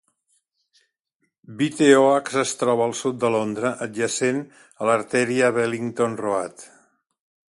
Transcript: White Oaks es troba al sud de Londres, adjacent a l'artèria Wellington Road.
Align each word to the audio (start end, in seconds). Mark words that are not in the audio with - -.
White 1.59 1.89
Oaks 1.97 2.37
es 2.43 2.53
troba 2.61 2.87
al 2.89 2.95
sud 3.01 3.19
de 3.25 3.31
Londres, 3.35 3.75
adjacent 3.87 4.39
a 4.55 4.87
l'artèria 4.91 5.53
Wellington 5.59 6.17
Road. 6.27 6.67